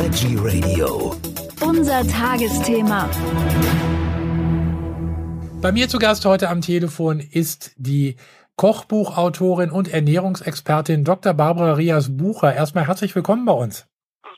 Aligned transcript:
Veggie 0.00 0.38
Radio. 0.38 1.14
Unser 1.60 2.00
Tagesthema. 2.08 3.10
Bei 5.60 5.72
mir 5.72 5.88
zu 5.90 5.98
Gast 5.98 6.24
heute 6.24 6.48
am 6.48 6.62
Telefon 6.62 7.20
ist 7.20 7.72
die 7.76 8.16
Kochbuchautorin 8.56 9.70
und 9.70 9.92
Ernährungsexpertin 9.92 11.04
Dr. 11.04 11.34
Barbara 11.34 11.74
Rias 11.74 12.16
Bucher. 12.16 12.54
Erstmal 12.54 12.86
herzlich 12.86 13.14
willkommen 13.14 13.44
bei 13.44 13.52
uns. 13.52 13.88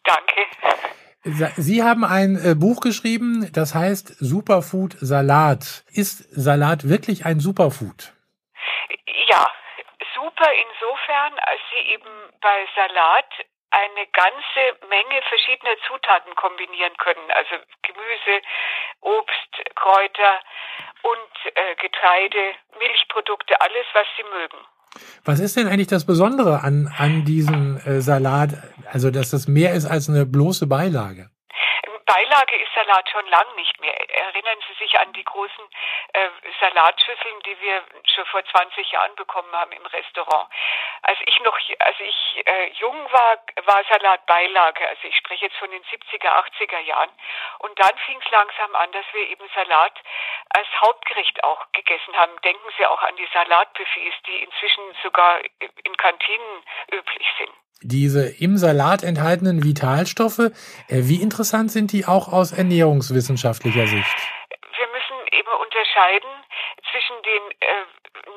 Danke. 0.02 1.52
Sie 1.56 1.84
haben 1.84 2.04
ein 2.04 2.34
äh, 2.44 2.56
Buch 2.56 2.80
geschrieben, 2.80 3.48
das 3.52 3.72
heißt 3.72 4.16
Superfood 4.18 4.96
Salat. 4.98 5.84
Ist 5.92 6.24
Salat 6.32 6.88
wirklich 6.88 7.24
ein 7.24 7.38
Superfood? 7.38 8.12
Ja, 9.28 9.46
super 10.12 10.48
insofern, 10.66 11.38
als 11.38 11.60
Sie 11.70 11.94
eben 11.94 12.10
bei 12.40 12.66
Salat 12.74 13.51
eine 13.72 14.06
ganze 14.12 14.62
Menge 14.88 15.20
verschiedener 15.28 15.76
Zutaten 15.88 16.34
kombinieren 16.36 16.92
können. 16.98 17.26
Also 17.32 17.56
Gemüse, 17.82 18.44
Obst, 19.00 19.52
Kräuter 19.74 20.34
und 21.02 21.32
äh, 21.56 21.74
Getreide, 21.80 22.54
Milchprodukte, 22.78 23.60
alles, 23.60 23.86
was 23.94 24.06
Sie 24.16 24.24
mögen. 24.24 24.58
Was 25.24 25.40
ist 25.40 25.56
denn 25.56 25.68
eigentlich 25.68 25.88
das 25.88 26.04
Besondere 26.04 26.60
an, 26.62 26.92
an 26.98 27.24
diesem 27.24 27.78
äh, 27.78 28.00
Salat? 28.00 28.50
Also, 28.92 29.10
dass 29.10 29.30
das 29.30 29.48
mehr 29.48 29.72
ist 29.72 29.86
als 29.86 30.08
eine 30.08 30.26
bloße 30.26 30.66
Beilage? 30.66 31.31
Beilage 32.04 32.56
ist 32.56 32.72
Salat 32.74 33.08
schon 33.10 33.26
lang 33.28 33.54
nicht 33.56 33.80
mehr. 33.80 33.94
Erinnern 34.10 34.58
Sie 34.68 34.74
sich 34.84 34.98
an 34.98 35.12
die 35.12 35.24
großen 35.24 35.64
äh, 36.12 36.28
Salatschüsseln, 36.60 37.40
die 37.40 37.60
wir 37.60 37.84
schon 38.14 38.26
vor 38.26 38.44
20 38.44 38.90
Jahren 38.92 39.14
bekommen 39.16 39.52
haben 39.52 39.72
im 39.72 39.86
Restaurant. 39.86 40.48
Als 41.02 41.18
ich 41.26 41.40
noch, 41.40 41.58
als 41.78 42.00
ich 42.00 42.46
äh, 42.46 42.66
jung 42.74 43.12
war, 43.12 43.38
war 43.64 43.84
Salat 43.84 44.26
Beilage. 44.26 44.88
Also 44.88 45.08
ich 45.08 45.16
spreche 45.16 45.46
jetzt 45.46 45.56
von 45.56 45.70
den 45.70 45.82
70er, 45.84 46.28
80er 46.28 46.78
Jahren. 46.80 47.10
Und 47.58 47.78
dann 47.78 47.96
fing 47.98 48.20
es 48.24 48.30
langsam 48.30 48.74
an, 48.74 48.92
dass 48.92 49.06
wir 49.12 49.28
eben 49.28 49.48
Salat 49.54 49.94
als 50.50 50.68
Hauptgericht 50.80 51.42
auch 51.44 51.66
gegessen 51.72 52.16
haben. 52.16 52.40
Denken 52.42 52.68
Sie 52.76 52.86
auch 52.86 53.02
an 53.02 53.16
die 53.16 53.28
Salatbuffets, 53.32 54.16
die 54.26 54.42
inzwischen 54.42 54.94
sogar 55.02 55.40
in 55.84 55.96
Kantinen 55.96 56.64
üblich 56.90 57.26
sind 57.38 57.52
diese 57.82 58.28
im 58.28 58.56
Salat 58.56 59.02
enthaltenen 59.02 59.62
Vitalstoffe, 59.64 60.38
äh, 60.38 60.50
wie 60.88 61.20
interessant 61.20 61.70
sind 61.70 61.92
die 61.92 62.06
auch 62.06 62.32
aus 62.32 62.52
ernährungswissenschaftlicher 62.52 63.86
Sicht? 63.86 64.16
Wir 64.76 64.88
müssen 64.88 65.18
eben 65.32 65.52
unterscheiden 65.60 66.30
zwischen 66.90 67.16
den 67.22 67.42
äh, 67.60 67.81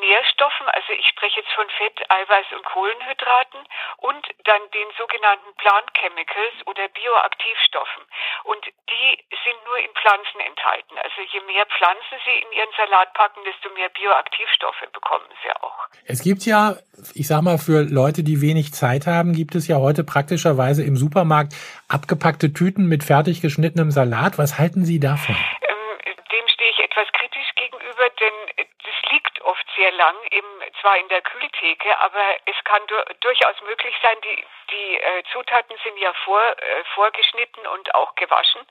Nährstoffen, 0.06 0.70
also 0.70 0.94
ich 0.94 1.08
spreche 1.10 1.42
jetzt 1.42 1.54
von 1.58 1.66
Fett, 1.78 1.98
Eiweiß 2.10 2.54
und 2.54 2.66
Kohlenhydraten 2.66 3.62
und 4.06 4.24
dann 4.46 4.62
den 4.70 4.90
sogenannten 5.02 5.50
Plant 5.58 5.90
Chemicals 5.98 6.58
oder 6.70 6.86
Bioaktivstoffen. 6.94 8.04
Und 8.46 8.62
die 8.66 9.10
sind 9.44 9.58
nur 9.66 9.80
in 9.82 9.90
Pflanzen 9.98 10.40
enthalten. 10.46 10.94
Also 11.02 11.26
je 11.34 11.42
mehr 11.50 11.66
Pflanzen 11.66 12.18
Sie 12.22 12.38
in 12.38 12.50
Ihren 12.54 12.74
Salat 12.78 13.14
packen, 13.18 13.42
desto 13.50 13.74
mehr 13.74 13.90
Bioaktivstoffe 13.90 14.86
bekommen 14.94 15.30
Sie 15.42 15.52
auch. 15.58 15.90
Es 16.06 16.22
gibt 16.22 16.46
ja, 16.46 16.78
ich 17.14 17.28
sag 17.28 17.42
mal, 17.42 17.58
für 17.58 17.82
Leute, 17.82 18.22
die 18.22 18.42
wenig 18.42 18.74
Zeit 18.74 19.08
haben, 19.08 19.34
gibt 19.34 19.56
es 19.56 19.68
ja 19.68 19.78
heute 19.78 20.04
praktischerweise 20.04 20.84
im 20.84 20.98
Supermarkt 20.98 21.54
abgepackte 21.90 22.54
Tüten 22.54 22.86
mit 22.86 23.04
fertig 23.04 23.42
geschnittenem 23.42 23.90
Salat. 23.90 24.38
Was 24.38 24.60
halten 24.60 24.86
Sie 24.86 25.00
davon? 25.00 25.36
Ähm, 25.36 26.16
dem 26.32 26.48
stehe 26.48 26.70
ich 26.70 26.80
etwas 26.80 27.08
kritisch 27.12 27.50
gegenüber, 27.56 28.10
denn 28.20 28.66
das 28.86 29.12
liegt 29.12 29.42
oft 29.42 29.66
sehr 29.76 29.85
lang, 29.96 30.16
im, 30.32 30.46
zwar 30.82 30.98
in 30.98 31.08
der 31.10 31.22
Kühltheke, 31.22 32.00
aber 32.00 32.38
es 32.46 32.64
kann 32.64 32.86
du, 32.88 32.96
durchaus 33.22 33.60
möglich 33.62 33.96
sein, 34.02 34.20
die, 34.22 34.46
die 34.72 35.00
äh, 35.00 35.24
Zutaten 35.32 35.78
sind 35.84 35.98
ja 35.98 36.14
vor, 36.24 36.42
äh, 36.42 36.84
vorgeschnitten 36.94 37.66
und 37.68 37.94
auch 37.96 38.16
gewaschen. 38.16 38.62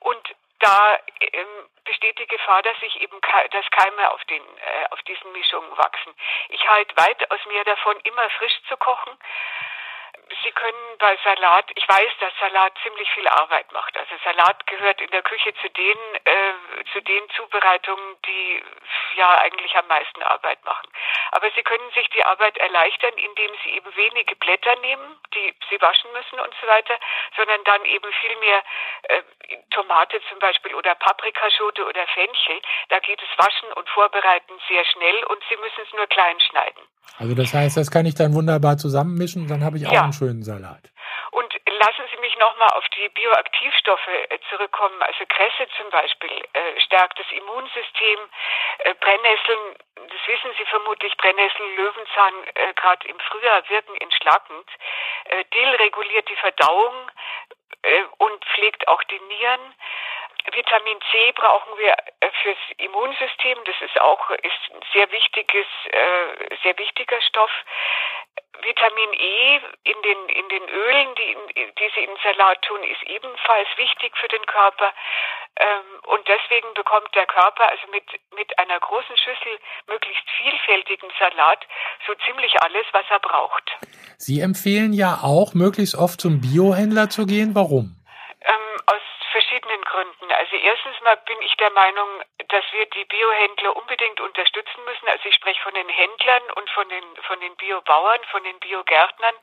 Und 0.00 0.34
da 0.60 0.98
ähm, 1.20 1.68
besteht 1.84 2.18
die 2.18 2.26
Gefahr, 2.26 2.62
dass 2.62 2.78
sich 2.80 3.00
eben 3.00 3.20
dass 3.50 3.70
Keime 3.70 4.10
auf 4.10 4.24
den 4.24 4.42
äh, 4.42 4.86
auf 4.90 5.02
diesen 5.02 5.32
Mischungen 5.32 5.76
wachsen. 5.76 6.14
Ich 6.48 6.66
halte 6.68 6.96
weitaus 6.96 7.44
mehr 7.46 7.64
davon, 7.64 7.98
immer 8.04 8.28
frisch 8.30 8.58
zu 8.68 8.76
kochen. 8.76 9.16
Sie 10.42 10.50
können 10.50 10.98
bei 10.98 11.16
Salat, 11.22 11.70
ich 11.76 11.88
weiß, 11.88 12.10
dass 12.18 12.32
Salat 12.40 12.72
ziemlich 12.82 13.08
viel 13.12 13.28
Arbeit 13.28 13.70
macht. 13.72 13.96
Also 13.96 14.14
Salat 14.24 14.66
gehört 14.66 15.00
in 15.00 15.10
der 15.10 15.22
Küche 15.22 15.54
zu 15.54 15.70
den 15.70 15.98
äh, 16.24 16.84
zu 16.92 17.00
den 17.00 17.30
Zubereitungen, 17.30 18.16
die 18.26 18.62
ja 19.14 19.38
eigentlich 19.38 19.76
am 19.76 19.86
meisten 19.86 20.22
Arbeit 20.24 20.64
machen. 20.64 20.88
Aber 21.32 21.50
Sie 21.54 21.62
können 21.62 21.90
sich 21.94 22.08
die 22.10 22.24
Arbeit 22.24 22.56
erleichtern, 22.58 23.12
indem 23.16 23.50
Sie 23.64 23.70
eben 23.70 23.96
wenige 23.96 24.36
Blätter 24.36 24.76
nehmen, 24.80 25.18
die 25.34 25.54
Sie 25.70 25.80
waschen 25.80 26.10
müssen 26.12 26.40
und 26.40 26.54
so 26.60 26.66
weiter, 26.66 26.98
sondern 27.36 27.62
dann 27.64 27.84
eben 27.84 28.10
viel 28.20 28.36
mehr 28.36 28.62
äh, 29.08 29.22
Tomate 29.70 30.20
zum 30.28 30.38
Beispiel 30.38 30.74
oder 30.74 30.94
Paprikaschote 30.94 31.84
oder 31.84 32.06
Fenchel. 32.14 32.60
Da 32.88 32.98
geht 33.00 33.20
es 33.22 33.38
Waschen 33.38 33.72
und 33.74 33.88
Vorbereiten 33.90 34.54
sehr 34.68 34.84
schnell 34.84 35.24
und 35.24 35.42
Sie 35.48 35.56
müssen 35.56 35.82
es 35.86 35.92
nur 35.92 36.06
klein 36.06 36.38
schneiden. 36.40 36.82
Also 37.18 37.34
das 37.34 37.54
heißt, 37.54 37.76
das 37.76 37.90
kann 37.90 38.06
ich 38.06 38.14
dann 38.14 38.34
wunderbar 38.34 38.76
zusammenmischen 38.76 39.42
und 39.42 39.48
dann 39.48 39.64
habe 39.64 39.78
ich 39.78 39.86
auch 39.86 39.92
ja. 39.92 40.02
einen 40.02 40.12
schönen 40.12 40.42
Salat. 40.42 40.90
Und 41.30 41.52
lassen 41.78 42.04
Sie 42.10 42.20
mich 42.20 42.36
nochmal 42.38 42.70
auf 42.76 42.84
die 42.96 43.08
Bioaktivstoffe 43.10 44.08
äh, 44.08 44.38
zurückkommen. 44.48 45.00
Also 45.02 45.24
Kresse 45.28 45.68
zum 45.76 45.90
Beispiel 45.90 46.32
äh, 46.52 46.80
stärkt 46.80 47.18
das 47.18 47.26
Immunsystem. 47.30 48.18
Äh, 48.78 48.94
Brennnesseln, 49.00 49.76
wissen 50.26 50.52
Sie 50.58 50.64
vermutlich, 50.66 51.16
Brennnesseln, 51.16 51.76
Löwenzahn, 51.76 52.34
äh, 52.54 52.74
gerade 52.74 53.06
im 53.08 53.18
Frühjahr 53.20 53.68
wirken 53.68 53.96
entschlackend. 53.96 54.68
Äh, 55.24 55.44
Dill 55.52 55.74
reguliert 55.76 56.28
die 56.28 56.36
Verdauung 56.36 57.10
äh, 57.82 58.02
und 58.18 58.44
pflegt 58.44 58.86
auch 58.88 59.02
die 59.04 59.20
Nieren. 59.20 59.74
Vitamin 60.52 61.00
C 61.10 61.32
brauchen 61.32 61.76
wir 61.78 61.96
äh, 62.20 62.30
fürs 62.42 62.58
Immunsystem. 62.78 63.58
Das 63.64 63.80
ist 63.80 64.00
auch 64.00 64.30
ist 64.30 64.70
ein 64.72 64.82
sehr 64.92 65.10
wichtiges, 65.10 65.66
äh, 65.90 66.56
sehr 66.62 66.78
wichtiger 66.78 67.20
Stoff. 67.22 67.50
Vitamin 68.62 69.12
E 69.12 69.60
in 69.84 69.98
den 70.02 70.20
in 70.28 70.48
den 70.48 70.68
Ölen, 70.68 71.08
die, 71.16 71.36
die 71.78 71.90
sie 71.94 72.04
im 72.04 72.16
Salat 72.22 72.60
tun, 72.62 72.82
ist 72.84 73.02
ebenfalls 73.08 73.68
wichtig 73.76 74.16
für 74.16 74.28
den 74.28 74.44
Körper. 74.46 74.92
Ähm, 75.58 76.00
und 76.06 76.26
deswegen 76.28 76.72
bekommt 76.74 77.14
der 77.14 77.26
Körper 77.26 77.70
also 77.70 77.86
mit 77.90 78.04
mit 78.36 78.58
einer 78.58 78.78
großen 78.80 79.16
Schüssel 79.16 79.58
möglichst 79.86 80.24
vielfältigen 80.38 81.10
Salat 81.18 81.66
so 82.06 82.14
ziemlich 82.26 82.60
alles, 82.62 82.86
was 82.92 83.04
er 83.10 83.20
braucht. 83.20 83.76
Sie 84.18 84.40
empfehlen 84.40 84.92
ja 84.92 85.20
auch, 85.22 85.54
möglichst 85.54 85.94
oft 85.94 86.20
zum 86.20 86.40
Biohändler 86.40 87.08
zu 87.08 87.26
gehen. 87.26 87.54
Warum? 87.54 87.96
Ähm, 88.40 88.76
aus 88.86 89.02
verschiedenen 89.32 89.82
Gründen. 89.82 90.30
Also 90.56 90.68
erstens 90.68 91.00
mal 91.02 91.16
bin 91.18 91.40
ich 91.42 91.54
der 91.56 91.70
Meinung, 91.70 92.08
dass 92.48 92.64
wir 92.72 92.86
die 92.86 93.04
Biohändler 93.04 93.76
unbedingt 93.76 94.20
unterstützen 94.20 94.84
müssen. 94.86 95.06
Also 95.08 95.28
ich 95.28 95.34
spreche 95.34 95.60
von 95.60 95.74
den 95.74 95.88
Händlern 95.88 96.42
und 96.54 96.70
von 96.70 96.88
den 96.88 97.04
von 97.24 97.38
den 97.40 97.54
Biobauern, 97.56 98.24
von 98.30 98.42
den 98.42 98.58
Biogärtnern, 98.60 99.34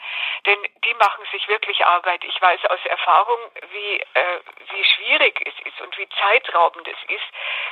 denn 0.48 0.58
die 0.84 0.94
machen 0.96 1.24
sich 1.32 1.48
wirklich 1.48 1.86
Arbeit. 1.86 2.24
Ich 2.24 2.42
weiß 2.42 2.66
aus 2.66 2.80
Erfahrung, 2.86 3.38
wie 3.72 4.00
äh, 4.00 4.40
wie 4.72 4.84
schwierig 4.86 5.40
es 5.46 5.54
ist 5.68 5.82
und 5.82 5.96
wie 6.00 6.10
zeitraubend 6.10 6.88
es 6.88 6.98
ist, 7.10 7.28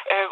äh, 0.05 0.27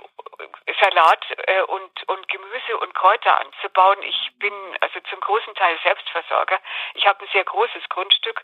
Salat 0.80 1.26
äh, 1.48 1.62
und 1.64 2.10
und 2.10 2.28
Gemüse 2.28 2.78
und 2.78 2.94
Kräuter 2.94 3.40
anzubauen. 3.40 4.04
Ich 4.04 4.32
bin 4.38 4.54
also 4.82 5.00
zum 5.10 5.20
großen 5.20 5.56
Teil 5.56 5.80
Selbstversorger. 5.82 6.60
Ich 6.94 7.08
habe 7.08 7.26
ein 7.26 7.30
sehr 7.34 7.44
großes 7.44 7.90
Grundstück 7.90 8.44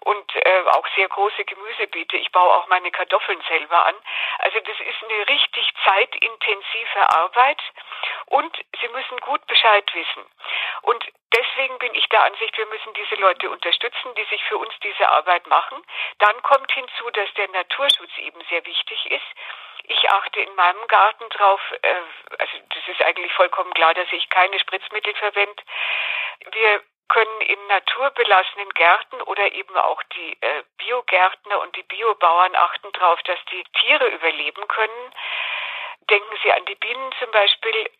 und 0.00 0.36
äh, 0.36 0.62
auch 0.70 0.86
sehr 0.94 1.08
große 1.08 1.44
Gemüsebeete. 1.44 2.16
Ich 2.16 2.30
baue 2.30 2.52
auch 2.54 2.68
meine 2.68 2.90
Kartoffeln 2.92 3.42
selber 3.48 3.86
an. 3.86 3.94
Also 4.38 4.60
das 4.60 4.80
ist 4.80 5.02
eine 5.02 5.28
richtig 5.28 5.72
zeitintensive 5.84 7.10
Arbeit 7.10 7.62
und 8.26 8.56
Sie 8.80 8.88
müssen 8.88 9.18
gut 9.20 9.46
Bescheid 9.46 9.88
wissen. 9.94 10.24
Und 10.82 11.04
deswegen 11.32 11.78
bin 11.78 11.94
ich 11.94 12.08
der 12.08 12.24
Ansicht, 12.24 12.56
wir 12.56 12.66
müssen 12.66 12.92
diese 12.94 13.14
Leute 13.16 13.50
unterstützen, 13.50 14.14
die 14.16 14.24
sich 14.24 14.42
für 14.44 14.58
uns 14.58 14.74
diese 14.82 15.08
Arbeit 15.08 15.46
machen. 15.46 15.82
Dann 16.18 16.42
kommt 16.42 16.70
hinzu, 16.72 17.10
dass 17.10 17.32
der 17.34 17.48
Naturschutz 17.48 18.16
eben 18.18 18.40
sehr 18.50 18.64
wichtig 18.66 19.10
ist. 19.10 19.26
Ich 19.86 20.10
achte 20.10 20.40
in 20.40 20.54
meinem 20.54 20.86
Garten 20.88 21.28
drauf, 21.28 21.60
äh, 21.82 21.94
also 22.38 22.58
das 22.74 22.88
ist 22.88 23.02
eigentlich 23.02 23.32
vollkommen 23.34 23.72
klar, 23.74 23.92
dass 23.94 24.10
ich 24.12 24.28
keine 24.30 24.58
Spritzmittel 24.58 25.14
verwende. 25.14 25.62
Wir 26.52 26.82
in 27.44 27.66
naturbelassenen 27.68 28.70
Gärten 28.70 29.22
oder 29.22 29.52
eben 29.52 29.76
auch 29.76 30.02
die 30.14 30.36
äh, 30.40 30.62
Biogärtner 30.78 31.60
und 31.60 31.76
die 31.76 31.82
Biobauern 31.82 32.54
achten 32.54 32.92
darauf, 32.92 33.22
dass 33.22 33.38
die 33.50 33.64
Tiere 33.80 34.08
überleben 34.08 34.66
können. 34.68 35.14
Denken 36.10 36.36
Sie 36.42 36.52
an 36.52 36.64
die 36.66 36.74
Bienen 36.74 37.12
zum 37.18 37.30
Beispiel 37.30 37.90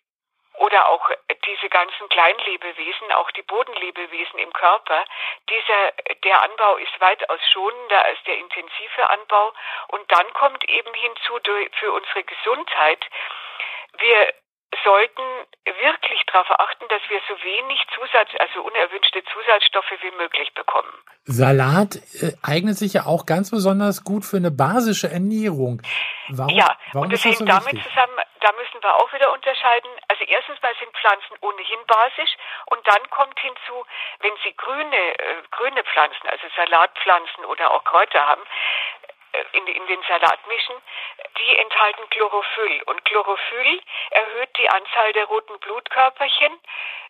oder 0.58 0.88
auch 0.88 1.10
diese 1.46 1.68
ganzen 1.68 2.08
Kleinlebewesen, 2.08 3.12
auch 3.12 3.30
die 3.32 3.42
Bodenlebewesen 3.42 4.38
im 4.38 4.52
Körper. 4.52 5.04
Dieser, 5.50 5.92
der 6.22 6.42
Anbau 6.42 6.76
ist 6.76 7.00
weitaus 7.00 7.40
schonender 7.52 8.04
als 8.04 8.22
der 8.24 8.38
intensive 8.38 9.10
Anbau. 9.10 9.52
Und 9.88 10.10
dann 10.12 10.32
kommt 10.34 10.64
eben 10.68 10.94
hinzu 10.94 11.40
für 11.72 11.92
unsere 11.92 12.22
Gesundheit. 12.22 13.04
Wir 13.98 14.32
sollten 14.82 15.22
wirklich 15.64 16.20
darauf 16.32 16.50
achten, 16.58 16.84
dass 16.88 17.00
wir 17.08 17.20
so 17.28 17.34
wenig 17.42 17.80
Zusatz, 17.94 18.28
also 18.38 18.62
unerwünschte 18.62 19.22
Zusatzstoffe 19.32 19.92
wie 20.02 20.10
möglich 20.16 20.52
bekommen. 20.54 20.92
Salat 21.24 21.96
äh, 22.20 22.32
eignet 22.42 22.76
sich 22.76 22.94
ja 22.94 23.06
auch 23.06 23.24
ganz 23.24 23.50
besonders 23.50 24.04
gut 24.04 24.24
für 24.24 24.36
eine 24.36 24.50
basische 24.50 25.08
Ernährung. 25.08 25.80
Warum, 26.28 26.54
ja, 26.54 26.76
warum 26.92 27.06
und 27.06 27.12
das 27.12 27.24
hängt 27.24 27.38
so 27.38 27.44
damit 27.44 27.72
wichtig? 27.72 27.84
zusammen, 27.84 28.18
da 28.40 28.52
müssen 28.60 28.82
wir 28.82 28.94
auch 28.96 29.10
wieder 29.12 29.32
unterscheiden. 29.32 29.90
Also 30.08 30.24
erstens 30.24 30.60
mal 30.60 30.74
sind 30.78 30.92
Pflanzen 30.92 31.36
ohnehin 31.40 31.80
basisch 31.86 32.36
und 32.66 32.86
dann 32.86 33.00
kommt 33.10 33.38
hinzu, 33.40 33.86
wenn 34.20 34.32
Sie 34.44 34.54
grüne, 34.56 34.96
äh, 35.16 35.42
grüne 35.50 35.82
Pflanzen, 35.84 36.28
also 36.28 36.44
Salatpflanzen 36.56 37.44
oder 37.46 37.72
auch 37.72 37.84
Kräuter 37.84 38.20
haben, 38.20 38.42
in, 39.52 39.66
in 39.66 39.86
den 39.86 40.02
Salat 40.08 40.40
mischen, 40.48 40.76
die 41.38 41.56
enthalten 41.56 42.08
Chlorophyll. 42.10 42.82
Und 42.86 43.04
Chlorophyll 43.04 43.80
erhöht 44.10 44.50
die 44.58 44.68
Anzahl 44.68 45.12
der 45.12 45.26
roten 45.26 45.58
Blutkörperchen. 45.60 46.52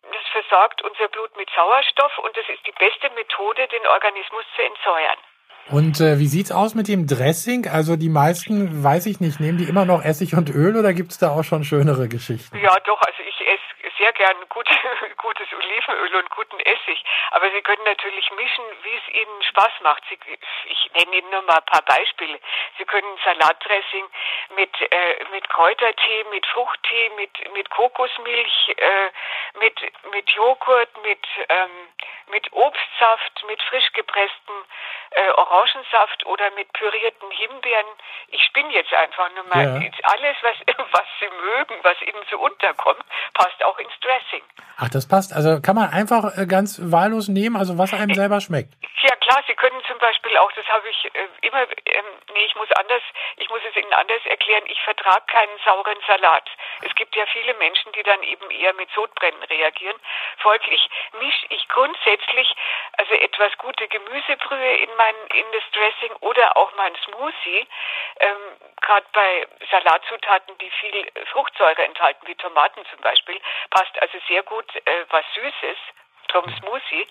Das 0.03 0.26
versorgt 0.32 0.82
unser 0.82 1.09
Blut 1.09 1.37
mit 1.37 1.49
Sauerstoff 1.55 2.19
und 2.19 2.37
das 2.37 2.49
ist 2.49 2.67
die 2.67 2.73
beste 2.73 3.11
Methode, 3.11 3.67
den 3.69 3.87
Organismus 3.87 4.44
zu 4.56 4.62
entsäuern. 4.62 5.19
Und 5.71 6.00
äh, 6.00 6.19
wie 6.19 6.26
sieht's 6.26 6.53
aus 6.53 6.75
mit 6.75 6.88
dem 6.88 7.06
Dressing? 7.06 7.67
Also 7.67 7.97
die 7.97 8.11
meisten, 8.11 8.85
weiß 8.85 9.06
ich 9.06 9.21
nicht, 9.21 9.41
nehmen 9.41 9.56
die 9.56 9.65
immer 9.65 9.87
noch 9.87 10.05
Essig 10.05 10.35
und 10.35 10.50
Öl 10.50 10.76
oder 10.76 10.93
gibt's 10.93 11.19
da 11.19 11.31
auch 11.31 11.44
schon 11.44 11.65
schönere 11.65 12.06
Geschichten? 12.09 12.59
Ja, 12.61 12.76
doch. 12.85 13.00
Also 13.00 13.23
ich 13.25 13.41
esse 13.41 13.65
sehr 13.97 14.12
gern 14.12 14.37
gut, 14.50 14.69
gutes 15.17 15.49
Olivenöl 15.56 16.17
und 16.21 16.31
guten 16.31 16.61
Essig. 16.61 17.03
Aber 17.31 17.50
Sie 17.50 17.62
können 17.62 17.85
natürlich 17.85 18.29
mischen, 18.37 18.65
wie 18.82 18.93
es 18.93 19.15
Ihnen 19.15 19.43
Spaß 19.54 19.72
macht. 19.82 20.02
Sie, 20.10 20.18
ich 20.66 20.90
nenne 20.94 21.16
Ihnen 21.16 21.30
nur 21.30 21.42
mal 21.42 21.58
ein 21.58 21.64
paar 21.64 21.82
Beispiele. 21.82 22.38
Sie 22.76 22.84
können 22.84 23.18
Salatdressing 23.24 24.04
mit, 24.56 24.80
äh, 24.80 25.24
mit 25.30 25.48
Kräutertee, 25.48 26.24
mit 26.30 26.44
Fruchttee, 26.46 27.10
mit, 27.16 27.52
mit 27.54 27.70
Kokosmilch, 27.70 28.74
äh, 28.76 29.10
mit, 29.60 29.80
mit 30.10 30.28
Joghurt, 30.30 30.90
mit, 31.02 31.24
ähm, 31.48 31.88
mit 32.28 32.52
Obstsaft, 32.52 33.44
mit 33.46 33.62
frisch 33.62 33.92
gepressten 33.92 34.54
äh, 35.25 35.31
Orangensaft 35.31 36.26
oder 36.26 36.50
mit 36.56 36.73
pürierten 36.73 37.31
Himbeeren. 37.31 37.87
Ich 38.29 38.43
spinne 38.44 38.73
jetzt 38.73 38.93
einfach 38.93 39.31
nur 39.35 39.44
mal. 39.44 39.82
Ja. 39.82 39.91
Alles, 40.05 40.37
was, 40.43 40.56
was 40.93 41.06
Sie 41.21 41.29
mögen, 41.29 41.75
was 41.82 42.00
Ihnen 42.03 42.25
so 42.31 42.38
unterkommt, 42.38 43.05
passt 43.35 43.65
auch 43.65 43.79
ins 43.79 43.93
Dressing. 44.00 44.43
Ach, 44.76 44.88
das 44.91 45.09
passt. 45.09 45.32
Also 45.32 45.61
kann 45.62 45.76
man 45.76 45.91
einfach 45.91 46.37
äh, 46.37 46.47
ganz 46.47 46.81
wahllos 46.82 47.29
nehmen, 47.29 47.56
also 47.56 47.79
was 47.79 47.93
einem 47.94 48.15
selber 48.21 48.41
schmeckt. 48.41 48.75
Ja 49.03 49.15
klar, 49.17 49.43
Sie 49.47 49.55
können 49.55 49.81
zum 49.87 49.99
Beispiel 49.99 50.37
auch, 50.38 50.50
das 50.53 50.67
habe 50.69 50.88
ich 50.88 51.05
äh, 51.05 51.47
immer, 51.47 51.62
ähm, 51.62 52.11
nee, 52.32 52.44
ich 52.47 52.55
muss 52.56 52.71
anders, 52.73 53.03
ich 53.37 53.49
muss 53.50 53.61
es 53.69 53.76
Ihnen 53.76 53.93
anders 53.93 54.25
erklären, 54.26 54.65
ich 54.67 54.81
vertrage 54.82 55.25
keinen 55.26 55.59
sauren 55.65 55.99
Salat. 56.06 56.49
Es 56.82 56.94
gibt 56.94 57.15
ja 57.15 57.25
viele 57.26 57.55
Menschen, 57.55 57.93
die 57.93 58.03
dann 58.03 58.23
eben 58.23 58.50
eher 58.50 58.75
mit 58.75 58.91
Sodbrennen 58.94 59.43
reagieren. 59.44 59.97
Folglich 60.38 60.88
mische 61.21 61.47
ich 61.50 61.69
grundsätzlich 61.69 62.55
also 62.99 63.15
etwas 63.15 63.56
gute 63.59 63.87
Gemüsebrühe 63.88 64.76
in 64.76 64.91
mein 64.97 65.13
in 65.34 65.44
das 65.52 65.62
Dressing 65.72 66.12
oder 66.20 66.56
auch 66.56 66.72
mein 66.76 66.94
Smoothie. 67.05 67.66
Ähm, 68.20 68.37
Gerade 68.81 69.06
bei 69.12 69.46
Salatzutaten, 69.70 70.58
die 70.58 70.70
viel 70.81 71.11
Fruchtsäure 71.32 71.84
enthalten, 71.84 72.26
wie 72.26 72.34
Tomaten 72.34 72.84
zum 72.90 73.00
Beispiel, 73.00 73.40
passt 73.70 74.00
also 74.00 74.19
sehr 74.28 74.43
gut 74.43 74.66
äh, 74.76 75.05
was 75.11 75.25
Süßes, 75.34 75.78
drum 76.28 76.44
Smoothie. 76.58 77.06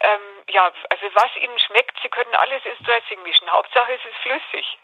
Ähm, 0.00 0.20
ja, 0.50 0.72
also 0.90 1.06
was 1.14 1.36
Ihnen 1.36 1.58
schmeckt, 1.58 1.98
Sie 2.02 2.08
können 2.08 2.34
alles 2.34 2.64
ins 2.64 2.86
Dressing 2.86 3.22
mischen. 3.22 3.50
Hauptsache 3.50 3.92
es 3.92 4.04
ist 4.04 4.18
flüssig. 4.22 4.78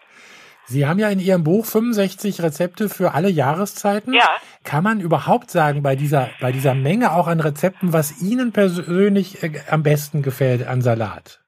Sie 0.71 0.87
haben 0.87 1.01
ja 1.01 1.09
in 1.09 1.19
Ihrem 1.19 1.43
Buch 1.43 1.67
65 1.67 2.43
Rezepte 2.43 2.89
für 2.89 3.13
alle 3.15 3.29
Jahreszeiten. 3.29 4.15
Ja. 4.15 4.37
Kann 4.63 4.85
man 4.85 5.01
überhaupt 5.01 5.51
sagen, 5.51 5.83
bei 5.83 5.97
dieser, 5.97 6.31
bei 6.41 6.53
dieser 6.53 6.75
Menge 6.75 7.13
auch 7.13 7.27
an 7.27 7.41
Rezepten, 7.41 7.93
was 7.93 8.23
Ihnen 8.23 8.53
persönlich 8.53 9.43
äh, 9.43 9.63
am 9.69 9.83
besten 9.83 10.23
gefällt 10.23 10.67
an 10.67 10.81
Salat? 10.81 11.40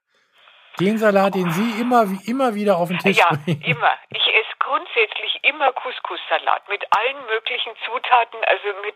Den 0.79 0.97
Salat, 0.97 1.35
den 1.35 1.51
Sie 1.51 1.79
immer, 1.79 2.05
immer 2.25 2.55
wieder 2.55 2.77
auf 2.77 2.89
den 2.89 2.97
Tisch 2.97 3.17
ja, 3.17 3.29
bringen. 3.29 3.61
Ja, 3.61 3.75
immer. 3.75 3.91
Ich 4.09 4.27
esse 4.27 4.53
grundsätzlich 4.57 5.39
immer 5.43 5.71
Couscous-Salat 5.73 6.67
mit 6.67 6.83
allen 6.97 7.25
möglichen 7.27 7.73
Zutaten, 7.85 8.43
also 8.45 8.67
mit, 8.81 8.95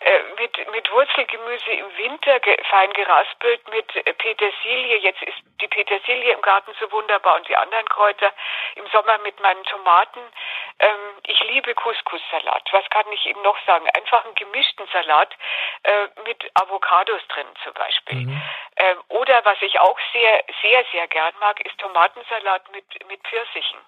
äh, 0.00 0.20
mit, 0.38 0.72
mit 0.72 0.92
Wurzelgemüse 0.92 1.70
im 1.70 1.86
Winter 1.96 2.38
ge 2.40 2.56
fein 2.68 2.92
geraspelt, 2.92 3.66
mit 3.70 3.88
Petersilie. 4.18 4.98
Jetzt 4.98 5.22
ist 5.22 5.38
die 5.60 5.68
Petersilie 5.68 6.32
im 6.32 6.42
Garten 6.42 6.72
so 6.78 6.90
wunderbar 6.92 7.36
und 7.36 7.48
die 7.48 7.56
anderen 7.56 7.88
Kräuter. 7.88 8.32
Im 8.74 8.86
Sommer 8.92 9.18
mit 9.24 9.40
meinen 9.40 9.64
Tomaten. 9.64 10.20
Ähm, 10.78 11.05
ich 11.28 11.42
liebe 11.44 11.74
Couscous-Salat. 11.74 12.68
Was 12.72 12.88
kann 12.90 13.06
ich 13.12 13.26
Ihnen 13.26 13.42
noch 13.42 13.56
sagen? 13.66 13.86
Einfach 13.96 14.24
einen 14.24 14.34
gemischten 14.34 14.86
Salat 14.92 15.34
äh, 15.82 16.08
mit 16.24 16.50
Avocados 16.54 17.20
drin 17.28 17.46
zum 17.64 17.74
Beispiel. 17.74 18.26
Mhm. 18.26 18.42
Ähm, 18.76 18.98
oder 19.08 19.44
was 19.44 19.60
ich 19.62 19.78
auch 19.80 19.98
sehr, 20.12 20.44
sehr, 20.62 20.84
sehr 20.92 21.06
gern 21.08 21.34
mag, 21.40 21.60
ist 21.64 21.78
Tomatensalat 21.78 22.70
mit, 22.72 22.84
mit 23.08 23.20
Pfirsichen. 23.26 23.78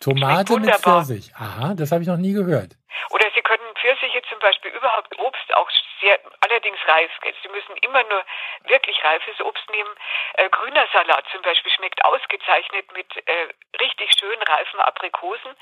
Tomate 0.00 0.60
mit 0.60 0.74
Pfirsich. 0.74 1.32
Aha, 1.36 1.74
das 1.74 1.90
habe 1.90 2.02
ich 2.02 2.08
noch 2.08 2.18
nie 2.18 2.32
gehört. 2.32 2.76
Oder 3.10 3.30
Sie 3.34 3.42
können 3.42 3.64
Pfirsiche 3.76 4.22
zum 4.28 4.38
Beispiel 4.38 4.70
überhaupt 4.70 5.18
Obst 5.18 5.54
auch 5.54 5.68
sehr, 6.00 6.18
allerdings 6.40 6.78
reif. 6.86 7.10
Sie 7.42 7.48
müssen 7.48 7.76
immer 7.82 8.02
nur 8.04 8.22
wirklich 8.64 9.02
reifes 9.04 9.40
Obst 9.40 9.68
nehmen. 9.70 9.90
Äh, 10.34 10.48
grüner 10.50 10.86
Salat 10.92 11.24
zum 11.32 11.42
Beispiel 11.42 11.72
schmeckt 11.72 12.04
ausgezeichnet 12.04 12.92
mit 12.92 13.08
äh, 13.16 13.48
richtig 13.80 14.10
schön 14.18 14.38
reifen 14.42 14.80
Aprikosen 14.80 15.56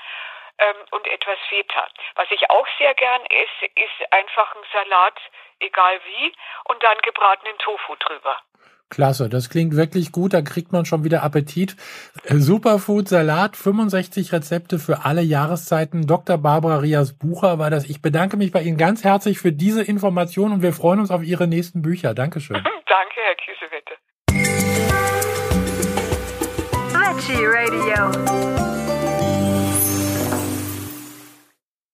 ähm, 0.59 0.75
und 0.91 1.07
etwas 1.07 1.37
Feta. 1.49 1.87
Was 2.15 2.27
ich 2.31 2.49
auch 2.49 2.67
sehr 2.77 2.93
gern 2.95 3.21
esse, 3.29 3.65
ist 3.75 4.11
einfach 4.11 4.55
ein 4.55 4.63
Salat, 4.71 5.17
egal 5.59 5.99
wie, 6.05 6.33
und 6.65 6.81
dann 6.83 6.97
gebratenen 6.99 7.57
Tofu 7.59 7.95
drüber. 7.95 8.37
Klasse, 8.89 9.29
das 9.29 9.49
klingt 9.49 9.75
wirklich 9.75 10.11
gut, 10.11 10.33
da 10.33 10.41
kriegt 10.41 10.71
man 10.71 10.85
schon 10.85 11.03
wieder 11.03 11.23
Appetit. 11.23 11.75
Äh, 12.23 12.35
Superfood 12.35 13.09
Salat, 13.09 13.57
65 13.57 14.31
Rezepte 14.31 14.77
für 14.77 15.05
alle 15.05 15.21
Jahreszeiten. 15.21 16.05
Dr. 16.05 16.37
Barbara 16.37 16.77
Rias 16.77 17.17
Bucher 17.17 17.57
war 17.57 17.71
das. 17.71 17.89
Ich 17.89 18.01
bedanke 18.01 18.37
mich 18.37 18.51
bei 18.51 18.61
Ihnen 18.61 18.77
ganz 18.77 19.03
herzlich 19.03 19.39
für 19.39 19.51
diese 19.51 19.83
Information 19.83 20.53
und 20.53 20.61
wir 20.61 20.71
freuen 20.71 20.99
uns 20.99 21.09
auf 21.09 21.23
Ihre 21.23 21.47
nächsten 21.47 21.81
Bücher. 21.81 22.13
Dankeschön. 22.13 22.55
Danke, 22.85 23.15
Herr 23.15 23.35
Kiesewette. 23.35 23.95
Veggie 26.93 27.45
Radio. 27.45 28.84